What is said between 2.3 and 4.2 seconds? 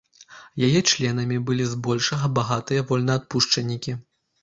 багатыя вольнаадпушчанікі.